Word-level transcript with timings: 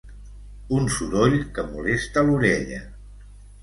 Un 0.77 0.89
soroll 0.95 1.37
que 1.59 1.69
molesta 1.77 2.27
l'orella. 2.31 2.85